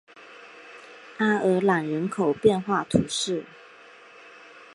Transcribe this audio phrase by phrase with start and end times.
[1.17, 3.45] 阿尔朗人口变化图示